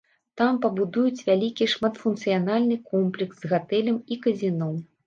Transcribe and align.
Там 0.39 0.53
пабудуюць 0.63 1.25
вялікі 1.27 1.69
шматфункцыянальны 1.75 2.79
комплекс 2.95 3.35
з 3.47 3.55
гатэлем 3.57 4.05
і 4.15 4.21
казіно. 4.27 4.75